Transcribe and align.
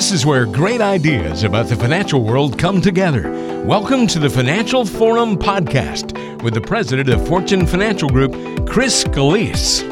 This 0.00 0.12
is 0.12 0.24
where 0.24 0.46
great 0.46 0.80
ideas 0.80 1.44
about 1.44 1.66
the 1.66 1.76
financial 1.76 2.24
world 2.24 2.58
come 2.58 2.80
together. 2.80 3.30
Welcome 3.66 4.06
to 4.06 4.18
the 4.18 4.30
Financial 4.30 4.82
Forum 4.82 5.36
Podcast 5.36 6.42
with 6.42 6.54
the 6.54 6.60
president 6.62 7.10
of 7.10 7.28
Fortune 7.28 7.66
Financial 7.66 8.08
Group, 8.08 8.32
Chris 8.66 9.04
Scalise. 9.04 9.82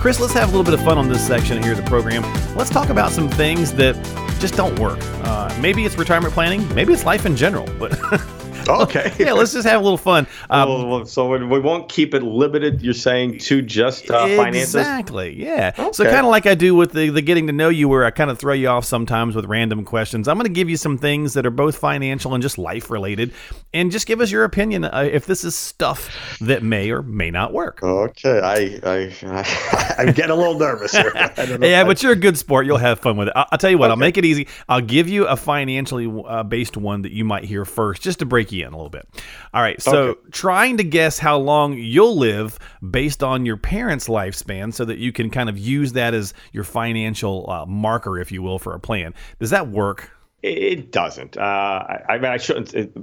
Chris, 0.00 0.18
let's 0.18 0.32
have 0.32 0.48
a 0.52 0.56
little 0.56 0.64
bit 0.64 0.74
of 0.74 0.84
fun 0.84 0.98
on 0.98 1.08
this 1.08 1.24
section 1.24 1.62
here 1.62 1.70
of 1.70 1.78
the 1.78 1.84
program. 1.84 2.24
Let's 2.56 2.70
talk 2.70 2.88
about 2.88 3.12
some 3.12 3.28
things 3.28 3.74
that 3.74 3.94
just 4.40 4.54
don't 4.54 4.76
work. 4.80 4.98
Uh, 5.22 5.56
maybe 5.60 5.84
it's 5.84 5.96
retirement 5.96 6.34
planning, 6.34 6.66
maybe 6.74 6.92
it's 6.92 7.04
life 7.04 7.26
in 7.26 7.36
general, 7.36 7.68
but 7.78 7.92
Okay. 8.80 9.12
yeah, 9.18 9.32
let's 9.32 9.52
just 9.52 9.66
have 9.66 9.80
a 9.80 9.82
little 9.84 9.96
fun. 9.98 10.26
Um, 10.48 10.68
Well, 10.68 10.86
well, 10.86 11.04
so 11.06 11.28
we 11.28 11.44
we 11.44 11.58
won't 11.60 11.88
keep 11.88 12.14
it 12.14 12.22
limited. 12.22 12.82
You're 12.82 12.94
saying 12.94 13.38
to 13.40 13.62
just 13.62 14.10
uh, 14.10 14.26
finances. 14.36 14.74
Exactly. 14.76 15.34
Yeah. 15.42 15.90
So 15.92 16.04
kind 16.04 16.18
of 16.26 16.30
like 16.30 16.46
I 16.46 16.54
do 16.54 16.74
with 16.74 16.92
the, 16.92 17.10
the 17.10 17.22
getting 17.22 17.46
to 17.48 17.52
know 17.52 17.68
you, 17.68 17.88
where 17.88 18.04
I 18.04 18.10
kind 18.10 18.30
of 18.30 18.38
throw 18.38 18.52
you 18.54 18.68
off 18.68 18.84
sometimes 18.84 19.34
with 19.36 19.44
random 19.46 19.84
questions. 19.84 20.28
I'm 20.28 20.36
going 20.36 20.46
to 20.46 20.52
give 20.52 20.68
you 20.70 20.76
some 20.76 20.98
things 20.98 21.34
that 21.34 21.44
are 21.46 21.50
both 21.50 21.76
financial 21.76 22.34
and 22.34 22.42
just 22.42 22.58
life 22.58 22.90
related, 22.90 23.32
and 23.74 23.90
just 23.90 24.06
give 24.06 24.20
us 24.20 24.30
your 24.30 24.44
opinion 24.44 24.84
uh, 24.84 25.08
if 25.10 25.26
this 25.26 25.44
is 25.44 25.54
stuff 25.56 26.10
that 26.40 26.62
may 26.62 26.90
or 26.90 27.02
may 27.02 27.30
not 27.30 27.52
work. 27.52 27.82
Okay, 27.82 28.40
I, 28.40 28.80
I, 28.88 29.14
I, 29.26 29.94
I'm 29.98 30.12
getting 30.12 30.30
a 30.30 30.34
little 30.36 30.58
nervous 30.58 30.92
here. 30.92 31.12
I 31.14 31.46
don't 31.46 31.60
know 31.60 31.66
Yeah, 31.66 31.80
if 31.80 31.84
I- 31.86 31.88
but 31.88 32.02
you're 32.02 32.12
a 32.12 32.16
good 32.16 32.38
sport. 32.38 32.66
You'll 32.66 32.78
have 32.78 33.00
fun 33.00 33.16
with 33.16 33.28
it. 33.28 33.34
I'll, 33.36 33.46
I'll 33.52 33.58
tell 33.58 33.70
you 33.70 33.78
what. 33.78 33.90
I'll 33.90 33.96
make 33.96 34.16
it 34.18 34.24
easy. 34.24 34.46
I'll 34.68 34.80
give 34.80 35.08
you 35.08 35.26
a 35.26 35.36
financially 35.36 36.12
uh, 36.26 36.42
based 36.42 36.76
one 36.76 37.02
that 37.02 37.12
you 37.12 37.24
might 37.24 37.44
hear 37.44 37.64
first, 37.64 38.02
just 38.02 38.18
to 38.20 38.26
break 38.26 38.49
in 38.52 38.72
a 38.72 38.76
little 38.76 38.90
bit. 38.90 39.08
All 39.54 39.62
right. 39.62 39.80
So, 39.80 40.02
Okay. 40.02 40.20
trying 40.32 40.76
to 40.78 40.84
guess 40.84 41.18
how 41.18 41.38
long 41.38 41.74
you'll 41.78 42.16
live 42.16 42.58
based 42.90 43.22
on 43.22 43.46
your 43.46 43.56
parents' 43.56 44.08
lifespan, 44.08 44.72
so 44.74 44.84
that 44.84 44.98
you 44.98 45.12
can 45.12 45.30
kind 45.30 45.48
of 45.48 45.58
use 45.58 45.92
that 45.92 46.14
as 46.14 46.34
your 46.52 46.64
financial 46.64 47.48
uh, 47.50 47.66
marker, 47.66 48.18
if 48.18 48.30
you 48.32 48.42
will, 48.42 48.58
for 48.58 48.74
a 48.74 48.80
plan. 48.80 49.14
Does 49.38 49.50
that 49.50 49.68
work? 49.68 50.10
It 50.42 50.90
doesn't. 50.90 51.36
Uh, 51.36 51.42
I, 51.42 52.02
I 52.08 52.14
mean, 52.16 52.32
I 52.32 52.38
shouldn't. 52.38 52.72
It, 52.72 52.96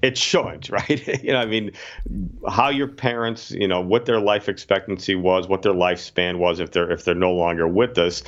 it 0.00 0.16
should, 0.16 0.70
right? 0.78 1.24
you 1.24 1.32
know, 1.32 1.40
I 1.40 1.44
mean, 1.46 1.72
how 2.48 2.68
your 2.68 2.86
parents, 2.86 3.50
you 3.50 3.66
know, 3.66 3.80
what 3.80 4.06
their 4.06 4.20
life 4.20 4.48
expectancy 4.48 5.16
was, 5.16 5.48
what 5.48 5.62
their 5.62 5.72
lifespan 5.72 6.38
was, 6.38 6.60
if 6.60 6.70
they're 6.70 6.88
if 6.88 7.04
they're 7.04 7.16
no 7.16 7.32
longer 7.32 7.66
with 7.66 7.98
us, 7.98 8.22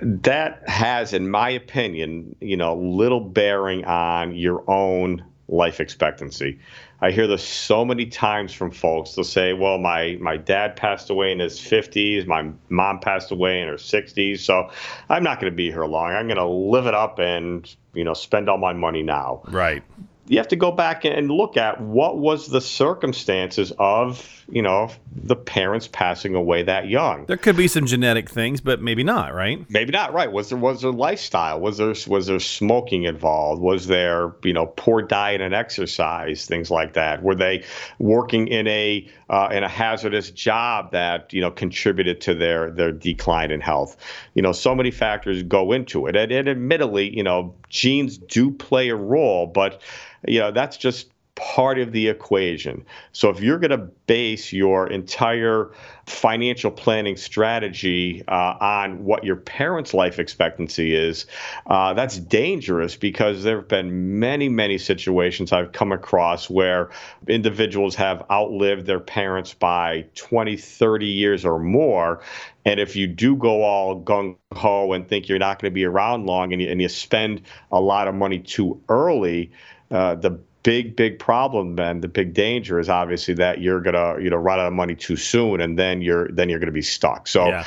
that 0.00 0.68
has, 0.68 1.12
in 1.12 1.30
my 1.30 1.48
opinion, 1.50 2.34
you 2.40 2.56
know, 2.56 2.74
little 2.76 3.20
bearing 3.20 3.84
on 3.84 4.34
your 4.34 4.68
own 4.68 5.24
life 5.48 5.80
expectancy. 5.80 6.58
I 7.00 7.10
hear 7.10 7.26
this 7.26 7.46
so 7.46 7.84
many 7.84 8.06
times 8.06 8.52
from 8.52 8.70
folks. 8.70 9.14
They'll 9.14 9.24
say, 9.24 9.52
"Well, 9.52 9.78
my 9.78 10.16
my 10.20 10.36
dad 10.36 10.76
passed 10.76 11.10
away 11.10 11.30
in 11.30 11.38
his 11.38 11.58
50s, 11.58 12.26
my 12.26 12.50
mom 12.68 13.00
passed 13.00 13.30
away 13.30 13.60
in 13.60 13.68
her 13.68 13.74
60s, 13.74 14.40
so 14.40 14.70
I'm 15.08 15.22
not 15.22 15.40
going 15.40 15.52
to 15.52 15.56
be 15.56 15.70
here 15.70 15.84
long. 15.84 16.12
I'm 16.12 16.26
going 16.26 16.38
to 16.38 16.46
live 16.46 16.86
it 16.86 16.94
up 16.94 17.18
and 17.18 17.74
you 17.92 18.04
know 18.04 18.14
spend 18.14 18.48
all 18.48 18.58
my 18.58 18.72
money 18.72 19.02
now." 19.02 19.42
Right. 19.48 19.82
You 20.28 20.38
have 20.38 20.48
to 20.48 20.56
go 20.56 20.72
back 20.72 21.04
and 21.04 21.30
look 21.30 21.56
at 21.56 21.80
what 21.80 22.18
was 22.18 22.48
the 22.48 22.60
circumstances 22.60 23.72
of 23.78 24.44
you 24.48 24.62
know 24.62 24.90
the 25.12 25.34
parents 25.34 25.88
passing 25.88 26.34
away 26.34 26.62
that 26.62 26.88
young. 26.88 27.26
There 27.26 27.36
could 27.36 27.56
be 27.56 27.68
some 27.68 27.86
genetic 27.86 28.30
things, 28.30 28.60
but 28.60 28.80
maybe 28.80 29.02
not. 29.02 29.34
Right. 29.34 29.68
maybe 29.70 29.90
not 29.90 30.12
right. 30.12 30.30
Was 30.30 30.50
there 30.50 30.58
was 30.58 30.82
there 30.82 30.92
lifestyle? 30.92 31.60
Was 31.60 31.78
there 31.78 31.94
was 32.06 32.26
there 32.26 32.40
smoking 32.40 33.04
involved? 33.04 33.60
Was 33.60 33.86
there 33.86 34.32
you 34.42 34.52
know 34.52 34.66
poor 34.66 35.02
diet 35.02 35.40
and 35.40 35.54
exercise 35.54 36.46
things 36.46 36.70
like 36.70 36.94
that? 36.94 37.22
Were 37.22 37.34
they 37.34 37.64
working 37.98 38.48
in 38.48 38.66
a 38.68 39.08
uh, 39.28 39.48
in 39.50 39.64
a 39.64 39.68
hazardous 39.68 40.30
job 40.30 40.92
that 40.92 41.32
you 41.32 41.40
know 41.40 41.50
contributed 41.50 42.20
to 42.22 42.34
their 42.34 42.70
their 42.70 42.92
decline 42.92 43.50
in 43.50 43.60
health? 43.60 43.96
You 44.34 44.42
know 44.42 44.52
so 44.52 44.74
many 44.74 44.90
factors 44.90 45.42
go 45.42 45.72
into 45.72 46.06
it. 46.06 46.16
And, 46.16 46.30
and 46.30 46.48
admittedly 46.48 47.14
you 47.16 47.22
know 47.22 47.54
genes 47.68 48.16
do 48.16 48.50
play 48.52 48.88
a 48.90 48.96
role 48.96 49.46
but 49.46 49.80
you 50.26 50.40
know 50.40 50.50
that's 50.50 50.76
just 50.76 51.08
part 51.36 51.78
of 51.78 51.92
the 51.92 52.08
equation. 52.08 52.84
So 53.12 53.28
if 53.28 53.40
you're 53.40 53.58
going 53.58 53.70
to 53.70 53.90
base 54.06 54.54
your 54.54 54.88
entire 54.88 55.70
financial 56.06 56.70
planning 56.70 57.16
strategy 57.18 58.24
uh, 58.26 58.56
on 58.58 59.04
what 59.04 59.22
your 59.22 59.36
parents' 59.36 59.92
life 59.92 60.18
expectancy 60.18 60.94
is, 60.94 61.26
uh, 61.66 61.92
that's 61.92 62.18
dangerous 62.18 62.96
because 62.96 63.42
there 63.42 63.56
have 63.56 63.68
been 63.68 64.18
many, 64.18 64.48
many 64.48 64.78
situations 64.78 65.52
I've 65.52 65.72
come 65.72 65.92
across 65.92 66.48
where 66.48 66.90
individuals 67.28 67.94
have 67.96 68.24
outlived 68.30 68.86
their 68.86 69.00
parents 69.00 69.52
by 69.52 70.06
20, 70.14 70.56
30 70.56 71.06
years 71.06 71.44
or 71.44 71.58
more. 71.58 72.22
And 72.64 72.80
if 72.80 72.96
you 72.96 73.06
do 73.06 73.36
go 73.36 73.62
all 73.62 74.00
gung 74.02 74.36
ho 74.54 74.92
and 74.94 75.06
think 75.06 75.28
you're 75.28 75.38
not 75.38 75.60
going 75.60 75.70
to 75.70 75.74
be 75.74 75.84
around 75.84 76.24
long 76.24 76.54
and 76.54 76.62
you, 76.62 76.70
and 76.70 76.80
you 76.80 76.88
spend 76.88 77.42
a 77.70 77.80
lot 77.80 78.08
of 78.08 78.14
money 78.14 78.38
too 78.38 78.80
early, 78.88 79.52
uh, 79.90 80.14
the 80.14 80.38
big 80.62 80.96
big 80.96 81.20
problem 81.20 81.76
then 81.76 82.00
the 82.00 82.08
big 82.08 82.34
danger 82.34 82.80
is 82.80 82.88
obviously 82.88 83.34
that 83.34 83.60
you're 83.60 83.80
gonna 83.80 84.16
you 84.20 84.28
know 84.28 84.36
run 84.36 84.58
out 84.58 84.66
of 84.66 84.72
money 84.72 84.96
too 84.96 85.14
soon 85.14 85.60
and 85.60 85.78
then 85.78 86.02
you're 86.02 86.28
then 86.32 86.48
you're 86.48 86.58
gonna 86.58 86.72
be 86.72 86.82
stuck 86.82 87.28
so 87.28 87.46
Yeah. 87.46 87.64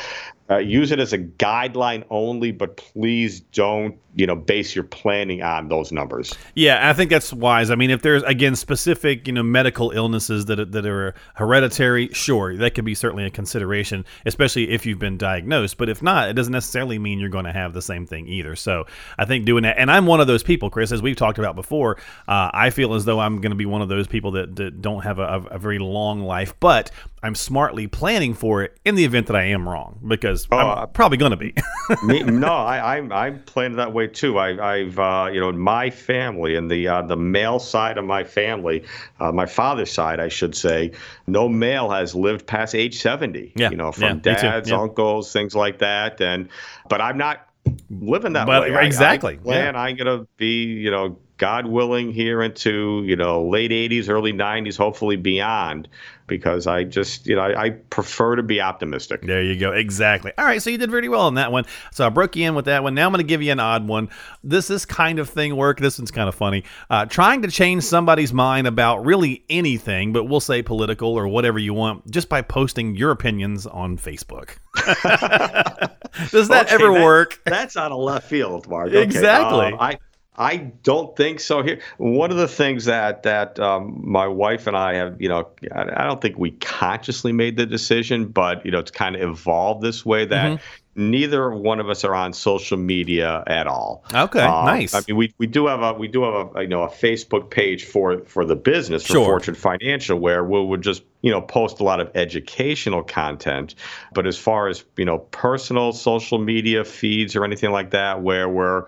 Uh, 0.49 0.57
use 0.57 0.91
it 0.91 0.99
as 0.99 1.13
a 1.13 1.19
guideline 1.19 2.03
only 2.09 2.51
but 2.51 2.77
please 2.77 3.39
don't 3.39 3.97
you 4.15 4.25
know 4.25 4.35
base 4.35 4.75
your 4.75 4.83
planning 4.83 5.41
on 5.41 5.69
those 5.69 5.91
numbers 5.91 6.33
Yeah, 6.55 6.89
I 6.89 6.93
think 6.93 7.09
that's 7.09 7.31
wise. 7.31 7.71
I 7.71 7.75
mean, 7.75 7.89
if 7.89 8.01
there's 8.01 8.23
again 8.23 8.55
specific, 8.55 9.27
you 9.27 9.33
know, 9.33 9.43
medical 9.43 9.91
illnesses 9.91 10.45
that 10.45 10.71
that 10.71 10.85
are 10.85 11.13
hereditary, 11.35 12.09
sure, 12.11 12.55
that 12.57 12.75
could 12.75 12.85
be 12.85 12.95
certainly 12.95 13.25
a 13.25 13.29
consideration, 13.29 14.05
especially 14.25 14.69
if 14.69 14.85
you've 14.85 14.99
been 14.99 15.17
diagnosed. 15.17 15.77
But 15.77 15.89
if 15.89 16.01
not, 16.01 16.29
it 16.29 16.33
doesn't 16.33 16.51
necessarily 16.51 16.99
mean 16.99 17.19
you're 17.19 17.29
going 17.29 17.45
to 17.45 17.51
have 17.51 17.73
the 17.73 17.81
same 17.81 18.05
thing 18.05 18.27
either. 18.27 18.55
So 18.55 18.85
I 19.17 19.25
think 19.25 19.45
doing 19.45 19.63
that, 19.63 19.77
and 19.77 19.89
I'm 19.91 20.05
one 20.05 20.19
of 20.19 20.27
those 20.27 20.43
people, 20.43 20.69
Chris, 20.69 20.91
as 20.91 21.01
we've 21.01 21.15
talked 21.15 21.39
about 21.39 21.55
before. 21.55 21.97
Uh, 22.27 22.49
I 22.53 22.69
feel 22.71 22.93
as 22.93 23.05
though 23.05 23.19
I'm 23.19 23.41
going 23.41 23.51
to 23.51 23.55
be 23.55 23.65
one 23.65 23.81
of 23.81 23.89
those 23.89 24.07
people 24.07 24.31
that, 24.31 24.55
that 24.57 24.81
don't 24.81 25.03
have 25.03 25.19
a, 25.19 25.45
a 25.51 25.59
very 25.59 25.79
long 25.79 26.21
life, 26.21 26.53
but 26.59 26.91
I'm 27.23 27.35
smartly 27.35 27.87
planning 27.87 28.33
for 28.33 28.63
it 28.63 28.77
in 28.85 28.95
the 28.95 29.05
event 29.05 29.27
that 29.27 29.35
I 29.35 29.43
am 29.45 29.67
wrong, 29.67 29.99
because 30.07 30.38
uh, 30.51 30.55
I'm 30.55 30.89
probably 30.89 31.17
going 31.17 31.31
to 31.31 31.37
be. 31.37 31.53
Me, 32.03 32.23
no, 32.23 32.53
I, 32.53 32.97
I'm 32.97 33.11
I'm 33.11 33.41
planning 33.43 33.77
that 33.77 33.93
way 33.93 34.07
too. 34.07 34.37
I, 34.37 34.75
I've 34.75 34.99
uh, 34.99 35.29
you 35.31 35.39
know 35.39 35.49
in 35.49 35.57
my 35.57 35.89
family 35.89 36.55
and 36.55 36.69
the 36.69 36.87
uh, 36.87 37.01
the 37.01 37.15
male 37.17 37.59
side 37.59 37.97
of 37.97 38.05
my 38.05 38.23
family, 38.23 38.83
uh, 39.19 39.31
my 39.31 39.45
father's 39.45 39.91
side, 39.91 40.19
I 40.19 40.27
should 40.27 40.55
say, 40.55 40.91
no 41.27 41.49
male 41.49 41.89
has 41.89 42.15
lived 42.15 42.45
past 42.47 42.75
age 42.75 42.99
seventy. 42.99 43.53
Yeah, 43.55 43.71
you 43.71 43.77
know, 43.77 43.91
from 43.91 44.21
too, 44.21 44.33
dads, 44.33 44.69
yeah. 44.69 44.79
uncles, 44.79 45.33
things 45.33 45.55
like 45.55 45.79
that. 45.79 46.21
And 46.21 46.49
but 46.89 47.01
I'm 47.01 47.17
not 47.17 47.47
living 47.89 48.33
that 48.33 48.47
But- 48.47 48.71
way. 48.71 48.85
Exactly, 48.85 49.35
I, 49.35 49.43
plan 49.43 49.75
I'm 49.75 49.95
gonna 49.95 50.27
be 50.37 50.63
you 50.63 50.91
know 50.91 51.17
God 51.39 51.65
willing 51.65 52.11
here 52.11 52.41
into 52.43 53.01
you 53.05 53.15
know 53.15 53.43
late 53.47 53.71
80s, 53.71 54.07
early 54.09 54.31
90s, 54.33 54.77
hopefully 54.77 55.15
beyond, 55.15 55.87
because 56.27 56.67
I 56.67 56.83
just 56.83 57.25
you 57.25 57.35
know 57.35 57.41
I, 57.41 57.63
I 57.63 57.69
prefer 57.71 58.35
to 58.35 58.43
be 58.43 58.61
optimistic. 58.61 59.21
There 59.23 59.41
you 59.41 59.57
go. 59.59 59.71
Exactly. 59.71 60.31
All 60.37 60.45
right. 60.45 60.61
So 60.61 60.69
you 60.69 60.77
did 60.77 60.89
pretty 60.91 61.09
well 61.09 61.21
on 61.21 61.35
that 61.35 61.51
one. 61.51 61.65
So 61.91 62.05
I 62.05 62.09
broke 62.09 62.35
you 62.35 62.47
in 62.47 62.53
with 62.55 62.65
that 62.65 62.83
one. 62.83 62.93
Now 62.93 63.05
I'm 63.07 63.11
going 63.11 63.19
to 63.25 63.27
give 63.27 63.41
you 63.41 63.51
an 63.51 63.59
odd 63.59 63.87
one. 63.87 64.09
This 64.43 64.67
this 64.67 64.85
kind 64.85 65.17
of 65.17 65.29
thing 65.29 65.55
work. 65.55 65.79
This 65.79 65.97
one's 65.97 66.11
kind 66.11 66.29
of 66.29 66.35
funny. 66.35 66.63
Uh, 66.89 67.05
trying 67.05 67.41
to 67.41 67.47
change 67.47 67.83
somebody's 67.83 68.33
mind 68.33 68.67
about 68.67 69.05
really 69.05 69.43
anything, 69.49 70.13
but 70.13 70.25
we'll 70.25 70.39
say 70.41 70.61
political 70.61 71.13
or 71.17 71.27
whatever 71.27 71.57
you 71.57 71.73
want, 71.73 72.11
just 72.11 72.29
by 72.29 72.41
posting 72.41 72.95
your 72.95 73.11
opinions 73.11 73.65
on 73.65 73.97
Facebook. 73.97 74.57
Does 76.31 76.47
that 76.49 76.65
Okay, 76.67 76.75
ever 76.75 76.93
that- 76.93 77.03
work? 77.03 77.39
That's 77.45 77.77
out 77.77 77.91
of 77.91 77.99
left 77.99 78.27
field, 78.27 78.67
Mark. 78.67 78.89
Okay, 78.89 79.03
Exactly. 79.03 79.67
um, 79.67 79.77
I 79.79 79.97
I 80.39 80.55
don't 80.83 81.15
think 81.17 81.41
so. 81.41 81.61
Here, 81.61 81.81
one 81.97 82.31
of 82.31 82.37
the 82.37 82.47
things 82.47 82.85
that 82.85 83.23
that 83.23 83.59
um, 83.59 84.01
my 84.05 84.25
wife 84.25 84.67
and 84.67 84.77
I 84.77 84.93
have, 84.95 85.21
you 85.21 85.27
know, 85.27 85.49
I 85.75 85.81
I 85.81 86.03
don't 86.05 86.21
think 86.21 86.37
we 86.37 86.51
consciously 86.51 87.33
made 87.33 87.57
the 87.57 87.65
decision, 87.65 88.27
but 88.27 88.65
you 88.65 88.71
know, 88.71 88.79
it's 88.79 88.89
kind 88.91 89.15
of 89.15 89.21
evolved 89.21 89.81
this 89.83 90.05
way 90.05 90.25
that. 90.25 90.53
Mm-hmm. 90.53 90.63
Neither 90.95 91.49
one 91.51 91.79
of 91.79 91.89
us 91.89 92.03
are 92.03 92.13
on 92.13 92.33
social 92.33 92.75
media 92.75 93.41
at 93.47 93.67
all. 93.67 94.03
Okay, 94.13 94.41
Um, 94.41 94.65
nice. 94.65 94.93
I 94.93 95.01
mean, 95.07 95.15
we, 95.15 95.33
we 95.37 95.47
do 95.47 95.67
have 95.67 95.81
a 95.81 95.93
we 95.93 96.09
do 96.09 96.23
have 96.23 96.55
a 96.57 96.61
you 96.63 96.67
know 96.67 96.81
a 96.81 96.89
Facebook 96.89 97.49
page 97.49 97.85
for 97.85 98.19
for 98.25 98.43
the 98.43 98.57
business 98.57 99.05
for 99.05 99.13
Sure. 99.13 99.25
Fortune 99.25 99.55
Financial 99.55 100.19
where 100.19 100.43
we 100.43 100.61
would 100.61 100.81
just 100.81 101.03
you 101.21 101.31
know 101.31 101.39
post 101.41 101.79
a 101.79 101.83
lot 101.85 102.01
of 102.01 102.11
educational 102.15 103.03
content. 103.03 103.75
But 104.13 104.27
as 104.27 104.37
far 104.37 104.67
as 104.67 104.83
you 104.97 105.05
know 105.05 105.19
personal 105.19 105.93
social 105.93 106.37
media 106.37 106.83
feeds 106.83 107.33
or 107.33 107.45
anything 107.45 107.71
like 107.71 107.91
that, 107.91 108.21
where 108.21 108.49
we're 108.49 108.87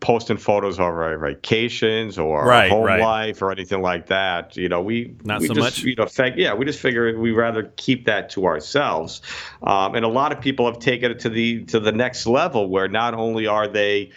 posting 0.00 0.36
photos 0.36 0.78
of 0.78 0.84
our 0.84 1.18
vacations 1.18 2.18
or 2.18 2.46
Right, 2.46 2.70
home 2.70 2.84
right. 2.84 3.00
life 3.00 3.42
or 3.42 3.50
anything 3.50 3.82
like 3.82 4.06
that, 4.06 4.56
you 4.56 4.68
know, 4.68 4.80
we 4.80 5.14
Not 5.24 5.40
we 5.40 5.48
so 5.48 5.54
just, 5.54 5.64
much? 5.64 5.82
You 5.82 5.96
know, 5.96 6.06
fact, 6.06 6.38
yeah, 6.38 6.54
we 6.54 6.64
just 6.64 6.78
figure 6.78 7.18
we 7.18 7.32
rather 7.32 7.72
keep 7.76 8.06
that 8.06 8.30
to 8.30 8.46
ourselves. 8.46 9.22
Um, 9.62 9.94
and 9.94 10.04
a 10.04 10.08
lot 10.08 10.32
of 10.32 10.40
people 10.40 10.66
have 10.66 10.78
taken 10.78 11.10
it 11.10 11.18
to 11.20 11.28
the 11.28 11.64
to 11.66 11.80
the 11.80 11.92
next 11.92 12.26
level 12.26 12.68
where 12.68 12.88
not 12.88 13.14
only 13.14 13.46
are 13.46 13.66
they 13.66 14.10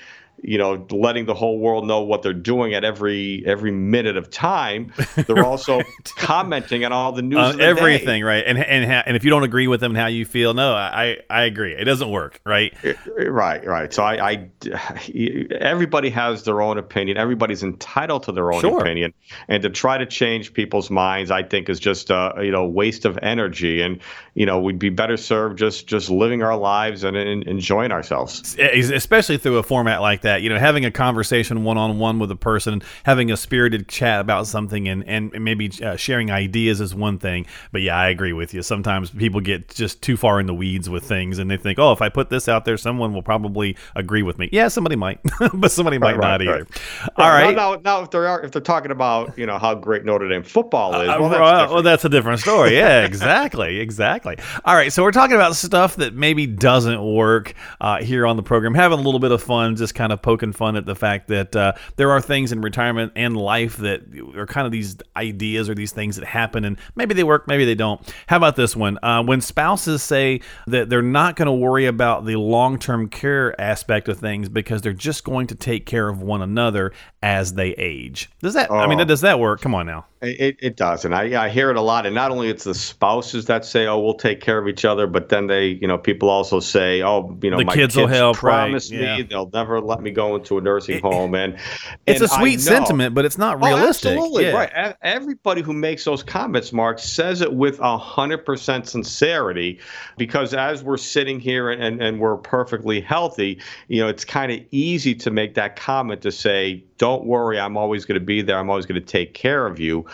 you 0.44 0.58
know, 0.58 0.86
letting 0.90 1.26
the 1.26 1.34
whole 1.34 1.60
world 1.60 1.86
know 1.86 2.02
what 2.02 2.24
they're 2.24 2.34
doing 2.34 2.74
at 2.74 2.84
every 2.84 3.44
every 3.46 3.72
minute 3.72 4.18
of 4.18 4.30
time. 4.30 4.92
They're 5.16 5.46
also 5.46 5.82
commenting 6.16 6.84
on 6.84 6.92
all 6.92 7.12
the 7.12 7.22
news, 7.22 7.38
uh, 7.38 7.58
everything, 7.60 8.22
day. 8.22 8.24
right? 8.24 8.44
And 8.46 8.58
and 8.58 8.90
ha- 8.90 9.04
and 9.06 9.16
if 9.16 9.24
you 9.24 9.30
don't 9.30 9.44
agree 9.44 9.68
with 9.68 9.82
them, 9.82 9.94
how 9.94 10.08
you 10.08 10.26
feel, 10.26 10.54
no, 10.54 10.74
I 10.74 11.18
I 11.30 11.44
agree. 11.44 11.74
It 11.74 11.86
doesn't 11.86 12.10
work, 12.10 12.42
right? 12.46 12.74
Right, 13.18 13.66
right. 13.66 13.94
So 13.94 14.04
I, 14.04 14.32
I 14.32 14.50
everybody 15.60 16.10
has 16.10 16.44
their 16.44 16.62
own 16.62 16.78
opinion. 16.78 17.18
Everybody's 17.18 17.62
entitled 17.62 18.24
to 18.24 18.32
their 18.32 18.52
own 18.52 18.62
sure. 18.62 18.80
opinion, 18.80 19.14
and 19.48 19.62
to 19.62 19.70
try 19.70 19.98
to 19.98 20.08
change 20.08 20.54
people's 20.54 20.90
minds, 20.90 21.30
I 21.30 21.44
think, 21.44 21.70
is 21.70 21.80
just 21.80 22.10
a 22.10 22.34
you 22.42 22.52
know 22.52 22.66
waste 22.66 23.06
of 23.06 23.20
energy. 23.22 23.82
And 23.82 24.00
you 24.34 24.48
know, 24.48 24.60
we'd 24.60 24.80
be 24.80 24.90
better 24.90 25.18
served 25.18 25.60
just 25.60 25.86
just 25.86 26.10
living 26.10 26.42
our 26.42 26.58
lives 26.58 27.04
and, 27.04 27.16
and 27.16 27.44
enjoying 27.44 27.92
ourselves, 27.92 28.58
especially 28.58 29.38
through 29.38 29.58
a 29.58 29.64
format 29.64 30.02
like 30.02 30.22
that 30.22 30.31
that. 30.32 30.42
You 30.42 30.50
know, 30.50 30.60
having 30.60 30.86
a 30.86 30.92
conversation 30.92 31.64
one 31.64 31.78
on 31.78 32.00
one 32.00 32.20
with 32.20 32.32
a 32.32 32.36
person, 32.36 32.82
having 33.04 33.32
a 33.32 33.38
spirited 33.38 33.88
chat 33.88 34.22
about 34.22 34.48
something, 34.48 34.88
and 34.88 35.04
and 35.08 35.32
maybe 35.44 35.72
uh, 35.84 35.96
sharing 35.96 36.32
ideas 36.32 36.82
is 36.82 36.96
one 36.96 37.20
thing. 37.20 37.46
But 37.72 37.82
yeah, 37.82 37.98
I 37.98 38.10
agree 38.10 38.34
with 38.34 38.54
you. 38.54 38.62
Sometimes 38.62 39.12
people 39.12 39.42
get 39.42 39.70
just 39.70 40.02
too 40.02 40.18
far 40.18 40.40
in 40.40 40.46
the 40.46 40.54
weeds 40.54 40.90
with 40.90 41.04
things, 41.04 41.38
and 41.40 41.50
they 41.50 41.58
think, 41.58 41.80
oh, 41.80 41.92
if 41.92 42.02
I 42.02 42.10
put 42.10 42.30
this 42.30 42.48
out 42.48 42.66
there, 42.66 42.78
someone 42.78 43.14
will 43.14 43.24
probably 43.24 43.76
agree 43.96 44.24
with 44.24 44.38
me. 44.40 44.50
Yeah, 44.52 44.68
somebody 44.70 44.96
might, 44.96 45.20
but 45.54 45.72
somebody 45.72 45.98
might 45.98 46.18
right, 46.18 46.40
not 46.40 46.40
right, 46.40 46.42
either. 46.42 46.68
Right. 46.68 47.10
All 47.18 47.30
right. 47.30 47.56
Now, 47.56 47.76
now, 47.76 47.82
now, 47.84 48.04
if 48.04 48.12
they're 48.12 48.40
if 48.44 48.52
they're 48.52 48.62
talking 48.62 48.92
about 48.92 49.38
you 49.38 49.46
know 49.46 49.58
how 49.58 49.76
great 49.76 50.06
Notre 50.06 50.28
Dame 50.28 50.44
football 50.44 51.00
is, 51.02 51.08
well, 51.08 51.26
uh, 51.26 51.30
that's, 51.30 51.72
well, 51.72 51.84
that's 51.84 52.06
a 52.06 52.10
different 52.10 52.40
story. 52.40 52.76
Yeah, 52.76 53.06
exactly, 53.06 53.80
exactly. 53.80 54.38
All 54.66 54.76
right, 54.76 54.92
so 54.92 55.04
we're 55.04 55.12
talking 55.12 55.36
about 55.36 55.56
stuff 55.56 55.98
that 55.98 56.14
maybe 56.14 56.48
doesn't 56.48 57.02
work 57.04 57.54
uh, 57.80 58.02
here 58.02 58.26
on 58.26 58.38
the 58.38 58.44
program, 58.44 58.74
having 58.74 59.00
a 59.00 59.02
little 59.02 59.20
bit 59.20 59.32
of 59.32 59.42
fun, 59.42 59.76
just 59.76 59.96
kind 59.96 60.12
of 60.12 60.21
poking 60.24 60.54
fun 60.54 60.76
at 60.76 60.86
the 60.86 60.96
fact 60.96 61.28
that 61.30 61.56
uh, 61.56 61.74
there 61.96 62.12
are 62.12 62.22
things 62.22 62.52
in 62.52 62.62
retirement 62.62 63.12
and 63.16 63.36
life 63.38 63.78
that 63.78 64.02
are 64.36 64.46
kind 64.46 64.66
of 64.66 64.72
these 64.72 64.98
ideas 65.16 65.70
or 65.70 65.76
these 65.76 65.92
things 65.92 66.16
that 66.16 66.26
happen, 66.26 66.66
and 66.66 66.78
maybe 66.96 67.14
they 67.14 67.24
work, 67.24 67.48
maybe 67.48 67.66
they 67.66 67.76
don't. 67.76 68.02
How 68.28 68.38
about 68.38 68.56
this 68.56 68.76
one? 68.76 68.98
Uh, 69.04 69.24
when 69.24 69.42
spouses 69.42 70.04
say 70.04 70.42
that 70.68 70.90
they're 70.90 71.02
not 71.02 71.36
going 71.36 71.48
to 71.48 71.52
worry 71.52 71.86
about 71.86 72.26
the 72.26 72.36
long 72.36 72.80
term 72.80 73.10
care 73.10 73.60
aspect 73.60 74.08
of 74.08 74.20
things 74.20 74.50
because 74.50 74.82
they're 74.82 74.94
just 74.94 75.24
going 75.24 75.48
to 75.48 75.56
take 75.56 75.86
care 75.86 76.08
of 76.08 76.22
one 76.22 76.42
another 76.42 76.92
as 77.22 77.54
they 77.54 77.70
age. 77.72 78.30
Does 78.42 78.54
that? 78.56 78.72
Oh. 78.72 78.76
I 78.76 78.88
mean, 78.88 79.00
oh. 79.00 79.06
does 79.06 79.22
that 79.22 79.40
work? 79.40 79.62
Come 79.62 79.76
on 79.76 79.86
now. 79.86 80.06
It, 80.24 80.58
it 80.60 80.76
does, 80.76 81.04
and 81.04 81.16
I, 81.16 81.46
I 81.46 81.50
hear 81.50 81.72
it 81.72 81.78
a 81.78 81.82
lot. 81.82 82.06
And 82.06 82.14
not 82.14 82.30
only 82.30 82.48
it's 82.48 82.64
the 82.64 82.76
spouses 82.76 83.46
that 83.46 83.66
say, 83.66 83.88
"Oh, 83.88 84.00
we'll 84.00 84.14
take 84.14 84.40
care 84.40 84.60
of 84.60 84.68
each 84.68 84.86
other," 84.86 85.08
but 85.08 85.30
then 85.30 85.48
they, 85.48 85.70
you 85.70 85.88
know, 85.88 85.98
people 85.98 86.30
also 86.30 86.60
say, 86.60 87.02
"Oh, 87.02 87.36
you 87.42 87.50
know, 87.50 87.58
the 87.58 87.66
my 87.66 87.74
kids, 87.74 87.96
kids 87.96 87.98
will 87.98 88.08
help." 88.08 88.38
Promise 88.38 88.92
right. 88.92 89.00
me 89.00 89.06
yeah. 89.06 89.24
they'll 89.28 89.50
never 89.52 89.82
let 89.82 90.00
me 90.00 90.11
go 90.12 90.38
to 90.38 90.58
a 90.58 90.62
nursing 90.62 91.02
home, 91.02 91.36
and 91.36 91.54
it's 92.06 92.22
and 92.22 92.30
a 92.30 92.34
sweet 92.34 92.60
sentiment, 92.60 93.16
but 93.16 93.26
it's 93.26 93.38
not 93.38 93.56
oh, 93.56 93.68
realistic. 93.68 94.12
Oh, 94.12 94.24
absolutely, 94.24 94.46
yeah. 94.46 94.52
right. 94.52 94.96
Everybody 95.02 95.62
who 95.62 95.74
makes 95.74 96.04
those 96.04 96.24
comments, 96.24 96.74
Mark, 96.74 97.00
says 97.00 97.42
it 97.42 97.54
with 97.54 97.80
a 97.80 97.98
hundred 97.98 98.46
percent 98.46 98.88
sincerity, 98.88 99.80
because 100.18 100.54
as 100.54 100.84
we're 100.84 100.98
sitting 100.98 101.40
here 101.40 101.70
and, 101.70 101.82
and, 101.82 102.02
and 102.02 102.20
we're 102.20 102.38
perfectly 102.38 103.02
healthy, 103.02 103.60
you 103.88 104.02
know, 104.02 104.08
it's 104.08 104.26
kind 104.26 104.52
of 104.52 104.60
easy 104.72 105.16
to 105.16 105.32
make 105.32 105.56
that 105.56 105.76
comment 105.76 106.22
to 106.22 106.32
say 106.32 106.84
don't 107.02 107.26
worry, 107.26 107.60
I'm 107.60 107.78
always 107.78 108.06
going 108.06 108.20
to 108.20 108.24
be 108.24 108.44
there. 108.44 108.60
I'm 108.60 108.70
always 108.70 108.86
going 108.86 109.02
to 109.02 109.06
take 109.06 109.34
care 109.34 109.66
of 109.66 109.80
you. 109.80 110.06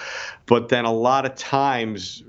But 0.45 0.69
then 0.69 0.85
a 0.85 0.93
lot 0.93 1.25
of 1.25 1.35
times, 1.35 2.23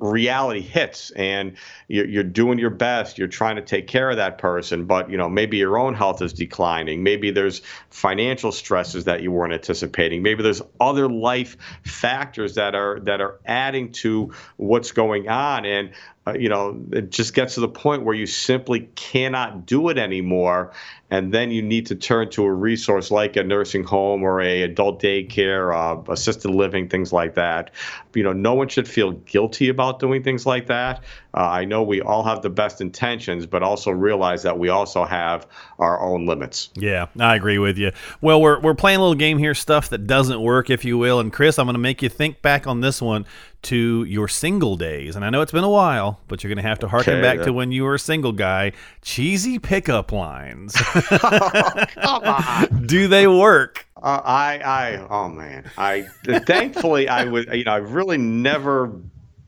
reality 0.00 0.60
hits 0.60 1.10
and 1.12 1.56
you're, 1.88 2.06
you're, 2.06 2.24
doing 2.24 2.58
your 2.58 2.70
best 2.70 3.18
you're 3.18 3.28
trying 3.28 3.56
to 3.56 3.62
take 3.62 3.86
care 3.86 4.10
of 4.10 4.16
that 4.16 4.38
person 4.38 4.84
but 4.84 5.10
you 5.10 5.16
know 5.16 5.28
maybe 5.28 5.56
your 5.56 5.78
own 5.78 5.94
health 5.94 6.22
is 6.22 6.32
declining 6.32 7.02
maybe 7.02 7.30
there's 7.30 7.60
financial 7.90 8.52
stresses 8.52 9.04
that 9.04 9.22
you 9.22 9.30
weren't 9.30 9.52
anticipating 9.52 10.22
maybe 10.22 10.42
there's 10.42 10.62
other 10.80 11.08
life 11.08 11.56
factors 11.84 12.54
that 12.54 12.74
are 12.74 13.00
that 13.00 13.20
are 13.20 13.40
adding 13.46 13.92
to 13.92 14.32
what's 14.56 14.92
going 14.92 15.28
on. 15.28 15.64
And 15.64 15.90
uh, 16.30 16.34
you 16.38 16.48
know 16.48 16.80
it 16.92 17.10
just 17.10 17.34
gets 17.34 17.54
to 17.54 17.60
the 17.60 17.68
point 17.68 18.04
where 18.04 18.14
you 18.14 18.26
simply 18.26 18.88
cannot 18.94 19.66
do 19.66 19.88
it 19.88 19.98
anymore 19.98 20.72
and 21.10 21.34
then 21.34 21.50
you 21.50 21.60
need 21.60 21.86
to 21.86 21.96
turn 21.96 22.30
to 22.30 22.44
a 22.44 22.52
resource 22.52 23.10
like 23.10 23.34
a 23.36 23.42
nursing 23.42 23.82
home 23.82 24.22
or 24.22 24.40
a 24.40 24.62
adult 24.62 25.02
daycare, 25.02 25.74
uh, 25.74 26.00
assisted 26.10 26.50
living, 26.50 26.88
things 26.88 27.12
like 27.12 27.34
that. 27.34 27.72
You 28.14 28.22
know, 28.22 28.32
no 28.32 28.54
one 28.54 28.68
should 28.68 28.86
feel 28.86 29.12
guilty 29.12 29.68
about 29.68 29.98
doing 29.98 30.22
things 30.22 30.46
like 30.46 30.68
that. 30.68 31.02
Uh, 31.34 31.48
I 31.48 31.64
know 31.64 31.82
we 31.82 32.00
all 32.00 32.22
have 32.22 32.42
the 32.42 32.50
best 32.50 32.80
intentions, 32.80 33.46
but 33.46 33.62
also 33.62 33.90
realize 33.90 34.44
that 34.44 34.58
we 34.58 34.68
also 34.68 35.04
have 35.04 35.46
our 35.78 36.00
own 36.00 36.26
limits. 36.26 36.70
Yeah, 36.74 37.06
I 37.18 37.34
agree 37.34 37.58
with 37.58 37.76
you. 37.76 37.90
Well, 38.20 38.40
we're 38.40 38.60
we're 38.60 38.74
playing 38.74 38.98
a 38.98 39.02
little 39.02 39.14
game 39.16 39.38
here, 39.38 39.54
stuff 39.54 39.90
that 39.90 40.06
doesn't 40.06 40.40
work, 40.40 40.70
if 40.70 40.84
you 40.84 40.96
will. 40.96 41.18
And 41.18 41.32
Chris, 41.32 41.58
I'm 41.58 41.66
going 41.66 41.74
to 41.74 41.80
make 41.80 42.02
you 42.02 42.08
think 42.08 42.42
back 42.42 42.66
on 42.66 42.80
this 42.80 43.02
one 43.02 43.26
to 43.62 44.04
your 44.04 44.28
single 44.28 44.76
days. 44.76 45.16
And 45.16 45.24
I 45.24 45.30
know 45.30 45.42
it's 45.42 45.52
been 45.52 45.64
a 45.64 45.70
while, 45.70 46.20
but 46.28 46.42
you're 46.42 46.48
going 46.48 46.62
to 46.62 46.68
have 46.68 46.78
to 46.80 46.88
harken 46.88 47.14
okay, 47.14 47.22
back 47.22 47.44
to 47.44 47.52
when 47.52 47.72
you 47.72 47.84
were 47.84 47.94
a 47.94 47.98
single 47.98 48.32
guy. 48.32 48.72
Cheesy 49.02 49.58
pickup 49.58 50.12
lines. 50.12 50.74
oh, 50.76 51.84
come 51.94 52.22
on. 52.24 52.86
Do 52.86 53.08
they 53.08 53.26
work? 53.26 53.86
Uh, 53.96 54.20
I, 54.24 54.58
I, 54.58 55.06
oh 55.10 55.28
man, 55.28 55.70
I 55.76 56.02
thankfully 56.24 57.06
I 57.08 57.24
would, 57.24 57.52
you 57.52 57.64
know, 57.64 57.72
I've 57.72 57.92
really 57.92 58.16
never 58.16 58.86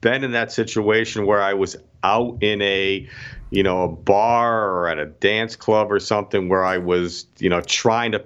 been 0.02 0.24
in 0.24 0.32
that 0.32 0.52
situation 0.52 1.24
where 1.24 1.40
I 1.40 1.54
was 1.54 1.76
out 2.02 2.42
in 2.42 2.60
a, 2.60 3.08
you 3.50 3.62
know, 3.62 3.84
a 3.84 3.88
bar 3.88 4.70
or 4.70 4.88
at 4.88 4.98
a 4.98 5.06
dance 5.06 5.56
club 5.56 5.90
or 5.90 5.98
something 6.00 6.50
where 6.50 6.64
I 6.64 6.76
was, 6.76 7.24
you 7.38 7.48
know, 7.48 7.62
trying 7.62 8.12
to 8.12 8.22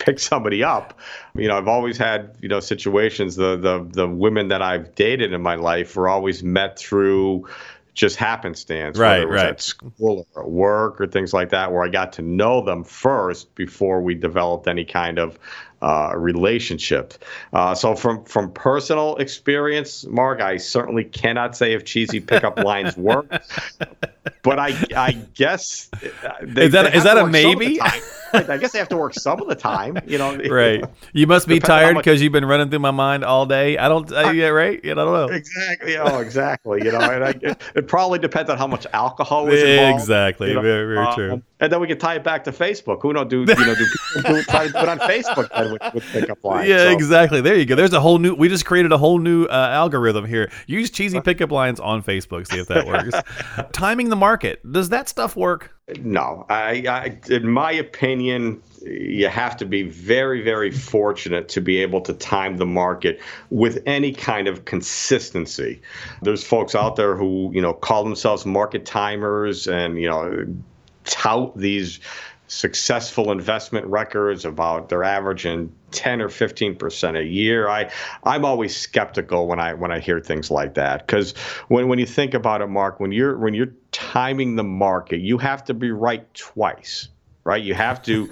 pick 0.00 0.18
somebody 0.18 0.64
up. 0.64 0.98
You 1.36 1.46
know, 1.46 1.56
I've 1.56 1.68
always 1.68 1.96
had, 1.96 2.36
you 2.40 2.48
know, 2.48 2.58
situations 2.58 3.36
the 3.36 3.56
the 3.56 3.86
the 3.88 4.08
women 4.08 4.48
that 4.48 4.62
I've 4.62 4.94
dated 4.96 5.32
in 5.32 5.40
my 5.40 5.54
life 5.54 5.94
were 5.94 6.08
always 6.08 6.42
met 6.42 6.78
through 6.78 7.46
just 7.94 8.16
happenstance, 8.16 8.98
right, 8.98 9.28
right. 9.28 9.46
at 9.46 9.60
school 9.60 10.26
or 10.34 10.42
at 10.42 10.50
work 10.50 11.00
or 11.00 11.06
things 11.06 11.32
like 11.32 11.50
that, 11.50 11.72
where 11.72 11.84
I 11.84 11.88
got 11.88 12.14
to 12.14 12.22
know 12.22 12.64
them 12.64 12.82
first 12.84 13.54
before 13.54 14.00
we 14.00 14.14
developed 14.14 14.68
any 14.68 14.84
kind 14.84 15.18
of 15.18 15.38
uh, 15.82 16.12
relationship. 16.16 17.14
Uh, 17.52 17.74
so 17.74 17.94
from 17.94 18.24
from 18.24 18.52
personal 18.52 19.16
experience, 19.16 20.06
Mark, 20.06 20.40
I 20.40 20.56
certainly 20.56 21.04
cannot 21.04 21.56
say 21.56 21.74
if 21.74 21.84
cheesy 21.84 22.20
pickup 22.20 22.58
lines 22.64 22.96
work, 22.96 23.42
but 24.42 24.58
I 24.58 24.76
I 24.96 25.12
guess 25.34 25.90
uh, 25.94 26.32
they, 26.42 26.66
is 26.66 26.72
that 26.72 26.94
is 26.94 27.04
that 27.04 27.18
a 27.18 27.26
maybe? 27.26 27.80
I 28.32 28.56
guess 28.56 28.72
they 28.72 28.78
have 28.78 28.88
to 28.88 28.96
work 28.96 29.14
some 29.14 29.40
of 29.40 29.48
the 29.48 29.54
time. 29.54 29.98
You 30.06 30.18
know, 30.18 30.36
right? 30.50 30.84
You 31.12 31.26
must 31.26 31.48
be 31.48 31.58
tired 31.60 31.96
because 31.96 32.22
you've 32.22 32.32
been 32.32 32.44
running 32.44 32.70
through 32.70 32.80
my 32.80 32.90
mind 32.90 33.24
all 33.24 33.46
day. 33.46 33.78
I 33.78 33.88
don't. 33.88 34.10
Uh, 34.10 34.30
yeah, 34.30 34.48
right. 34.48 34.82
You 34.84 34.94
know, 34.94 35.02
I 35.02 35.04
don't 35.04 35.30
know. 35.30 35.36
Exactly. 35.36 35.96
Oh, 35.96 36.18
exactly. 36.18 36.84
You 36.84 36.92
know, 36.92 37.00
and 37.00 37.24
I, 37.24 37.30
it, 37.30 37.62
it, 37.74 37.88
probably 37.88 38.18
depends 38.18 38.50
on 38.50 38.58
how 38.58 38.66
much 38.66 38.86
alcohol 38.92 39.48
is 39.48 39.62
involved. 39.62 40.00
Exactly. 40.00 40.48
You 40.48 40.54
know? 40.54 40.62
Very, 40.62 40.94
very 40.94 41.06
um, 41.06 41.14
true. 41.14 41.42
And 41.60 41.70
then 41.72 41.80
we 41.80 41.86
can 41.86 41.98
tie 41.98 42.14
it 42.14 42.24
back 42.24 42.44
to 42.44 42.52
Facebook. 42.52 43.02
Who 43.02 43.12
know? 43.12 43.24
Do 43.24 43.40
you 43.40 43.46
know? 43.46 43.74
Do 43.74 43.86
people 44.14 44.42
try 44.44 44.68
to 44.68 44.82
it 44.82 44.88
on 44.88 44.98
Facebook 44.98 45.72
with, 45.72 45.94
with 45.94 46.04
pickup 46.04 46.42
lines? 46.42 46.68
Yeah, 46.68 46.84
so. 46.84 46.90
exactly. 46.92 47.40
There 47.40 47.56
you 47.56 47.66
go. 47.66 47.74
There's 47.74 47.92
a 47.92 48.00
whole 48.00 48.18
new. 48.18 48.34
We 48.34 48.48
just 48.48 48.64
created 48.64 48.92
a 48.92 48.98
whole 48.98 49.18
new 49.18 49.44
uh, 49.44 49.68
algorithm 49.70 50.24
here. 50.24 50.50
Use 50.66 50.90
cheesy 50.90 51.20
pickup 51.20 51.50
lines 51.50 51.78
on 51.78 52.02
Facebook. 52.02 52.46
See 52.46 52.58
if 52.58 52.68
that 52.68 52.86
works. 52.86 53.14
Timing 53.72 54.08
the 54.08 54.16
market. 54.16 54.60
Does 54.70 54.88
that 54.88 55.08
stuff 55.08 55.36
work? 55.36 55.74
No, 55.98 56.46
I, 56.48 56.84
I, 56.88 57.18
in 57.32 57.50
my 57.50 57.72
opinion, 57.72 58.62
you 58.82 59.28
have 59.28 59.56
to 59.56 59.64
be 59.64 59.82
very, 59.82 60.42
very 60.42 60.70
fortunate 60.70 61.48
to 61.50 61.60
be 61.60 61.78
able 61.78 62.00
to 62.02 62.12
time 62.12 62.56
the 62.58 62.66
market 62.66 63.20
with 63.50 63.82
any 63.86 64.12
kind 64.12 64.46
of 64.46 64.64
consistency. 64.64 65.82
There's 66.22 66.44
folks 66.44 66.74
out 66.74 66.96
there 66.96 67.16
who, 67.16 67.50
you 67.52 67.60
know, 67.60 67.72
call 67.72 68.04
themselves 68.04 68.46
market 68.46 68.86
timers 68.86 69.66
and, 69.66 70.00
you 70.00 70.08
know, 70.08 70.46
tout 71.04 71.56
these 71.56 71.98
successful 72.50 73.30
investment 73.30 73.86
records 73.86 74.44
about 74.44 74.88
they're 74.88 75.04
averaging 75.04 75.72
10 75.92 76.20
or 76.20 76.28
15 76.28 76.74
percent 76.74 77.16
a 77.16 77.22
year. 77.22 77.68
I 77.68 77.90
I'm 78.24 78.44
always 78.44 78.76
skeptical 78.76 79.46
when 79.46 79.60
I 79.60 79.74
when 79.74 79.92
I 79.92 80.00
hear 80.00 80.20
things 80.20 80.50
like 80.50 80.74
that 80.74 81.06
because 81.06 81.32
when 81.68 81.86
when 81.86 82.00
you 82.00 82.06
think 82.06 82.34
about 82.34 82.60
it, 82.60 82.66
Mark, 82.66 82.98
when 82.98 83.12
you're 83.12 83.38
when 83.38 83.54
you're 83.54 83.72
timing 83.92 84.56
the 84.56 84.64
market, 84.64 85.20
you 85.20 85.38
have 85.38 85.64
to 85.66 85.74
be 85.74 85.92
right 85.92 86.32
twice, 86.34 87.08
right? 87.44 87.62
You 87.62 87.74
have 87.74 88.02
to, 88.02 88.28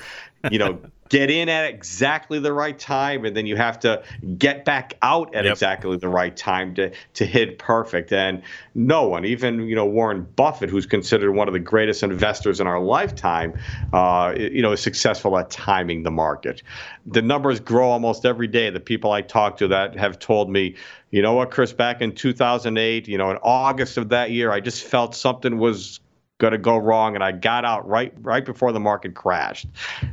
you 0.50 0.58
know, 0.58 0.80
get 1.08 1.30
in 1.30 1.48
at 1.48 1.68
exactly 1.68 2.38
the 2.38 2.52
right 2.52 2.78
time 2.78 3.24
and 3.24 3.36
then 3.36 3.46
you 3.46 3.56
have 3.56 3.80
to 3.80 4.02
get 4.36 4.64
back 4.64 4.94
out 5.02 5.34
at 5.34 5.44
yep. 5.44 5.52
exactly 5.52 5.96
the 5.96 6.08
right 6.08 6.36
time 6.36 6.74
to 6.74 6.90
to 7.14 7.26
hit 7.26 7.58
perfect. 7.58 8.12
And 8.12 8.42
no 8.74 9.08
one 9.08 9.24
even 9.24 9.66
you 9.68 9.74
know 9.74 9.86
Warren 9.86 10.26
Buffett 10.36 10.70
who's 10.70 10.86
considered 10.86 11.32
one 11.32 11.48
of 11.48 11.54
the 11.54 11.60
greatest 11.60 12.02
investors 12.02 12.60
in 12.60 12.66
our 12.66 12.80
lifetime 12.80 13.58
uh, 13.92 14.34
you 14.36 14.62
know 14.62 14.72
is 14.72 14.80
successful 14.80 15.38
at 15.38 15.50
timing 15.50 16.02
the 16.02 16.10
market. 16.10 16.62
The 17.06 17.22
numbers 17.22 17.60
grow 17.60 17.90
almost 17.90 18.26
every 18.26 18.46
day. 18.46 18.70
The 18.70 18.80
people 18.80 19.12
I 19.12 19.22
talk 19.22 19.56
to 19.58 19.68
that 19.68 19.96
have 19.96 20.18
told 20.18 20.50
me 20.50 20.76
you 21.10 21.22
know 21.22 21.34
what 21.34 21.50
Chris 21.50 21.72
back 21.72 22.02
in 22.02 22.14
2008 22.14 23.08
you 23.08 23.18
know 23.18 23.30
in 23.30 23.38
August 23.42 23.96
of 23.96 24.10
that 24.10 24.30
year 24.30 24.52
I 24.52 24.60
just 24.60 24.84
felt 24.84 25.14
something 25.14 25.58
was 25.58 26.00
going 26.38 26.52
to 26.52 26.58
go 26.58 26.76
wrong, 26.76 27.14
and 27.14 27.22
I 27.22 27.32
got 27.32 27.64
out 27.64 27.86
right 27.88 28.12
right 28.20 28.44
before 28.44 28.72
the 28.72 28.80
market 28.80 29.14
crashed. 29.14 29.66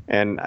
And 0.07 0.39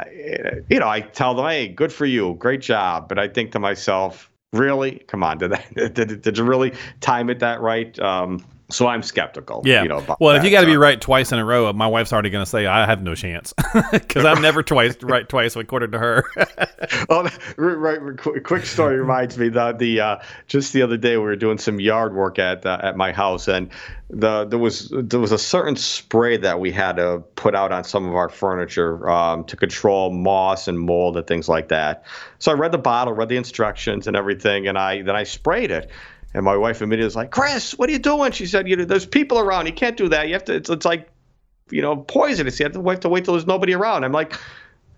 you 0.69 0.79
know, 0.81 0.89
I 0.89 1.01
tell 1.01 1.35
them, 1.35 1.47
"Hey, 1.47 1.69
good 1.69 1.93
for 1.93 2.07
you, 2.07 2.35
great 2.35 2.61
job." 2.61 3.09
But 3.09 3.19
I 3.19 3.29
think 3.29 3.53
to 3.53 3.59
myself, 3.59 4.31
really, 4.53 4.99
come 5.07 5.23
on, 5.23 5.39
did 5.39 5.53
that 5.53 5.75
did, 5.95 6.23
did 6.23 6.39
you 6.39 6.45
really 6.45 6.75
time 7.01 7.31
it 7.31 7.39
that 7.41 7.61
right? 7.61 7.99
Um, 7.99 8.45
so 8.71 8.87
I'm 8.87 9.03
skeptical. 9.03 9.63
Yeah. 9.65 9.83
You 9.83 9.89
know, 9.89 10.17
well, 10.21 10.37
if 10.37 10.45
you 10.45 10.51
got 10.51 10.61
to 10.61 10.67
be 10.67 10.77
right 10.77 11.01
twice 11.01 11.33
in 11.33 11.39
a 11.39 11.45
row, 11.45 11.73
my 11.73 11.87
wife's 11.87 12.13
already 12.13 12.29
going 12.29 12.45
to 12.45 12.51
say 12.51 12.67
I 12.67 12.85
have 12.85 13.03
no 13.03 13.15
chance 13.15 13.55
because 13.93 14.27
I'm 14.27 14.43
never 14.43 14.63
twice 14.63 14.97
right 15.03 15.27
twice 15.27 15.57
according 15.57 15.93
to 15.93 15.99
her. 15.99 16.25
oh, 17.09 17.29
right, 17.57 18.01
right, 18.01 18.45
Quick 18.45 18.67
story 18.67 18.99
reminds 18.99 19.39
me 19.39 19.49
that 19.51 19.79
the 19.79 20.01
uh, 20.01 20.17
just 20.49 20.75
the 20.75 20.83
other 20.83 20.99
day 20.99 21.17
we 21.17 21.25
were 21.25 21.37
doing 21.37 21.57
some 21.57 21.81
yard 21.81 22.15
work 22.15 22.39
at 22.39 22.67
uh, 22.67 22.79
at 22.83 22.97
my 22.97 23.13
house 23.13 23.49
and 23.49 23.71
the 24.11 24.45
there 24.45 24.59
was 24.59 24.93
there 24.93 25.21
was 25.21 25.33
a 25.33 25.39
certain 25.39 25.77
spray 25.77 26.37
that 26.37 26.61
we 26.61 26.71
had 26.71 26.97
to 26.97 27.23
put 27.37 27.55
out 27.55 27.73
on 27.73 27.85
some 27.85 28.07
of 28.07 28.15
our 28.15 28.29
furniture 28.29 29.09
um, 29.09 29.45
to 29.45 29.57
control 29.57 30.11
moss 30.11 30.69
and 30.69 30.79
mold 30.79 31.17
and 31.17 31.27
things 31.27 31.49
like 31.49 31.69
that. 31.69 32.05
So 32.39 32.53
I 32.53 32.55
read 32.55 32.73
the 32.73 32.79
bottle, 32.79 33.13
read 33.15 33.29
the 33.29 33.37
instructions 33.37 34.07
and 34.07 34.17
everything, 34.17 34.67
and 34.67 34.79
I 34.79 35.03
then 35.03 35.17
I 35.17 35.25
sprayed 35.25 35.71
it. 35.71 35.91
And 36.35 36.45
my 36.45 36.57
wife 36.57 36.83
immediately 36.83 37.07
was 37.07 37.17
like, 37.17 37.31
Chris, 37.31 37.73
what 37.79 37.89
are 37.89 37.93
you 37.93 37.99
doing? 37.99 38.33
She 38.33 38.47
said, 38.47 38.69
you 38.69 38.77
know, 38.77 38.85
there's 38.85 39.07
people 39.07 39.39
around. 39.39 39.67
You 39.67 39.73
can't 39.73 39.97
do 39.97 40.09
that. 40.11 40.29
You 40.29 40.35
have 40.35 40.45
to, 40.45 40.55
it's, 40.55 40.69
it's 40.69 40.85
like, 40.85 41.09
you 41.71 41.81
know, 41.83 41.97
poisonous. 41.97 42.61
You 42.61 42.65
have 42.65 42.73
to 42.73 42.81
wait 42.81 43.01
till 43.25 43.35
there's 43.35 43.47
nobody 43.47 43.75
around. 43.75 44.05
I'm 44.05 44.13
like, 44.13 44.35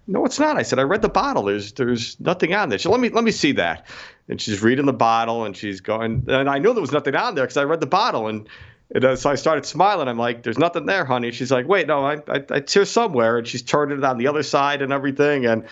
no, 0.07 0.25
it's 0.25 0.41
not. 0.41 0.57
I 0.57 0.63
said, 0.63 0.79
I 0.79 0.83
read 0.83 1.03
the 1.03 1.09
bottle. 1.09 1.45
There's 1.45 1.73
there's 1.73 2.19
nothing 2.19 2.53
on 2.53 2.69
there. 2.69 2.79
She 2.79 2.89
let 2.89 3.01
me 3.01 3.11
let 3.11 3.23
me 3.23 3.31
see 3.31 3.53
that. 3.53 3.87
And 4.29 4.41
she's 4.41 4.63
reading 4.63 4.87
the 4.87 4.93
bottle 4.93 5.45
and 5.45 5.57
she's 5.57 5.81
going, 5.81 6.25
and 6.29 6.51
I 6.51 6.59
knew 6.59 6.73
there 6.73 6.81
was 6.81 6.93
nothing 6.93 7.15
on 7.15 7.35
there 7.35 7.45
because 7.45 7.57
I 7.57 7.65
read 7.65 7.81
the 7.81 7.87
bottle 7.87 8.29
and. 8.29 8.49
It, 8.93 9.05
uh, 9.05 9.15
so 9.15 9.31
I 9.31 9.37
started 9.37 9.65
smiling. 9.65 10.09
I'm 10.09 10.19
like, 10.19 10.43
"There's 10.43 10.59
nothing 10.59 10.85
there, 10.85 11.05
honey." 11.05 11.31
She's 11.31 11.53
like, 11.53 11.69
"Wait, 11.69 11.87
no, 11.87 12.05
I, 12.05 12.15
I, 12.27 12.43
it's 12.57 12.75
here 12.75 12.85
somewhere." 12.85 13.39
And 13.39 13.47
she's 13.47 13.63
turning 13.63 13.99
it 13.99 14.03
on 14.03 14.19
the 14.19 14.27
other 14.27 14.43
side 14.43 14.83
and 14.83 14.93
everything. 14.93 15.47
And 15.47 15.63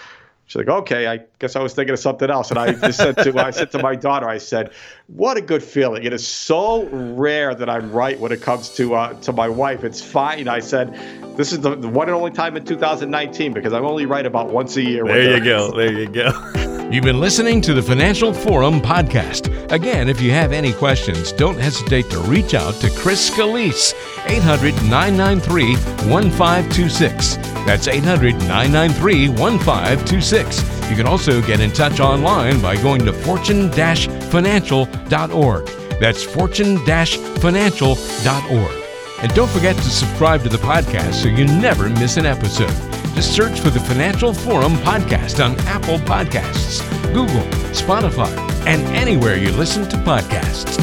She's 0.48 0.56
like, 0.56 0.68
okay, 0.68 1.06
I 1.06 1.20
guess 1.40 1.56
I 1.56 1.62
was 1.62 1.74
thinking 1.74 1.92
of 1.92 1.98
something 1.98 2.30
else. 2.30 2.48
And 2.48 2.58
I 2.58 2.72
just 2.72 2.96
said 2.98 3.18
to 3.18 3.38
I 3.38 3.50
said 3.50 3.70
to 3.72 3.82
my 3.82 3.94
daughter, 3.94 4.26
I 4.26 4.38
said, 4.38 4.72
what 5.06 5.36
a 5.36 5.42
good 5.42 5.62
feeling. 5.62 6.04
It 6.04 6.14
is 6.14 6.26
so 6.26 6.84
rare 6.88 7.54
that 7.54 7.68
I'm 7.68 7.92
right 7.92 8.18
when 8.18 8.32
it 8.32 8.40
comes 8.40 8.70
to 8.76 8.94
uh, 8.94 9.12
to 9.20 9.32
my 9.32 9.46
wife. 9.46 9.84
It's 9.84 10.00
fine. 10.00 10.48
I 10.48 10.60
said, 10.60 10.94
this 11.36 11.52
is 11.52 11.60
the, 11.60 11.76
the, 11.76 11.88
one 11.88 12.08
and 12.08 12.16
only 12.16 12.30
time 12.30 12.56
in 12.56 12.64
2019 12.64 13.52
because 13.52 13.74
I'm 13.74 13.84
only 13.84 14.06
right 14.06 14.24
about 14.24 14.48
once 14.48 14.74
a 14.78 14.82
year. 14.82 15.04
There 15.04 15.36
you 15.36 15.44
go. 15.44 15.70
There 15.76 15.92
you 15.92 16.08
go. 16.08 16.54
You've 16.90 17.04
been 17.04 17.20
listening 17.20 17.60
to 17.62 17.74
the 17.74 17.82
Financial 17.82 18.32
Forum 18.32 18.80
podcast. 18.80 19.70
Again, 19.70 20.08
if 20.08 20.22
you 20.22 20.30
have 20.30 20.52
any 20.52 20.72
questions, 20.72 21.32
don't 21.32 21.60
hesitate 21.60 22.08
to 22.08 22.18
reach 22.20 22.54
out 22.54 22.76
to 22.76 22.88
Chris 22.88 23.30
Scalise, 23.30 23.92
800 24.24 24.72
993 24.88 25.74
1526. 26.10 27.36
That's 27.66 27.88
800 27.88 28.36
993 28.36 29.28
1526. 29.28 30.88
You 30.88 30.96
can 30.96 31.06
also 31.06 31.42
get 31.42 31.60
in 31.60 31.72
touch 31.72 32.00
online 32.00 32.58
by 32.62 32.74
going 32.76 33.04
to 33.04 33.12
fortune 33.12 33.70
financial.org. 33.70 35.66
That's 36.00 36.22
fortune 36.22 36.78
financial.org. 36.78 38.84
And 39.20 39.34
don't 39.34 39.50
forget 39.50 39.76
to 39.76 39.82
subscribe 39.82 40.42
to 40.44 40.48
the 40.48 40.56
podcast 40.56 41.12
so 41.14 41.28
you 41.28 41.44
never 41.44 41.90
miss 41.90 42.16
an 42.16 42.24
episode. 42.24 42.87
Search 43.20 43.60
for 43.60 43.70
the 43.70 43.80
Financial 43.80 44.32
Forum 44.32 44.74
podcast 44.78 45.44
on 45.44 45.58
Apple 45.66 45.98
Podcasts, 45.98 46.82
Google, 47.12 47.42
Spotify, 47.72 48.34
and 48.66 48.82
anywhere 48.96 49.36
you 49.36 49.50
listen 49.52 49.88
to 49.88 49.96
podcasts. 49.98 50.78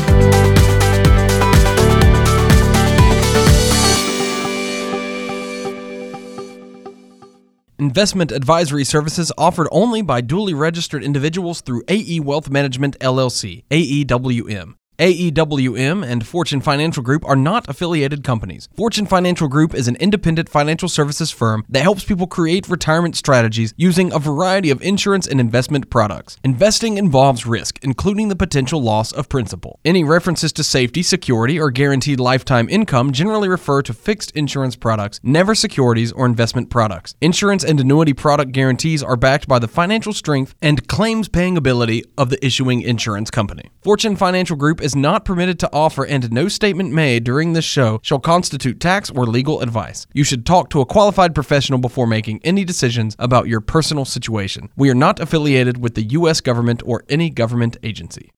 Investment 7.78 8.32
advisory 8.32 8.84
services 8.84 9.32
offered 9.38 9.68
only 9.72 10.02
by 10.02 10.22
duly 10.22 10.54
registered 10.54 11.04
individuals 11.04 11.62
through 11.62 11.84
AE 11.88 12.20
Wealth 12.22 12.50
Management 12.50 12.98
LLC, 13.00 13.64
AEWM. 13.70 14.76
AEWM 14.98 16.06
and 16.06 16.26
Fortune 16.26 16.62
Financial 16.62 17.04
Group 17.04 17.26
are 17.28 17.36
not 17.36 17.68
affiliated 17.68 18.24
companies. 18.24 18.70
Fortune 18.78 19.06
Financial 19.06 19.50
Group 19.50 19.74
is 19.74 19.90
an 19.90 19.98
independent 19.98 20.48
financial 20.48 20.88
services 20.88 21.32
firm 21.32 21.66
that 21.68 21.84
helps 21.84 22.06
people 22.06 22.28
create 22.28 22.70
retirement 22.70 23.18
strategies 23.18 23.74
using 23.76 24.14
a 24.14 24.20
variety 24.20 24.70
of 24.70 24.82
insurance 24.82 25.28
and 25.28 25.42
investment 25.42 25.90
products. 25.90 26.38
Investing 26.46 26.98
involves 26.98 27.46
risk, 27.46 27.78
including 27.82 28.30
the 28.30 28.36
potential 28.38 28.82
loss 28.82 29.12
of 29.12 29.28
principal. 29.28 29.80
Any 29.84 30.06
references 30.06 30.54
to 30.54 30.64
safety, 30.64 31.04
security, 31.04 31.60
or 31.60 31.72
guaranteed 31.72 32.20
lifetime 32.20 32.70
income 32.70 33.12
generally 33.12 33.50
refer 33.50 33.82
to 33.82 33.94
fixed 33.94 34.32
insurance 34.32 34.78
products, 34.78 35.20
never 35.24 35.56
securities 35.56 36.14
or 36.14 36.26
investment 36.26 36.70
products. 36.70 37.16
Insurance 37.20 37.66
and 37.66 37.80
annuity 37.82 38.14
product 38.14 38.54
guarantees 38.54 39.04
are 39.04 39.18
backed 39.18 39.48
by 39.48 39.60
the 39.60 39.68
financial 39.68 40.14
strength 40.14 40.56
and 40.62 40.88
claims 40.88 41.28
paying 41.28 41.58
ability 41.58 42.06
of 42.18 42.30
the 42.30 42.44
issuing 42.46 42.82
insurance 42.82 43.30
company. 43.30 43.70
Fortune 43.82 44.16
Financial 44.16 44.56
Group 44.56 44.82
is 44.86 44.96
not 44.96 45.26
permitted 45.26 45.58
to 45.60 45.70
offer, 45.74 46.06
and 46.06 46.32
no 46.32 46.48
statement 46.48 46.94
made 46.94 47.24
during 47.24 47.54
this 47.54 47.66
show 47.66 48.00
shall 48.04 48.20
constitute 48.20 48.80
tax 48.80 49.10
or 49.10 49.26
legal 49.26 49.60
advice. 49.62 50.06
You 50.14 50.24
should 50.24 50.46
talk 50.46 50.70
to 50.70 50.80
a 50.80 50.86
qualified 50.86 51.34
professional 51.34 51.80
before 51.80 52.06
making 52.06 52.40
any 52.44 52.64
decisions 52.64 53.16
about 53.18 53.48
your 53.48 53.62
personal 53.62 54.06
situation. 54.06 54.70
We 54.78 54.92
are 54.92 54.96
not 54.96 55.20
affiliated 55.20 55.80
with 55.80 55.96
the 55.96 56.04
U.S. 56.20 56.40
government 56.40 56.84
or 56.86 57.04
any 57.10 57.32
government 57.32 57.78
agency. 57.82 58.32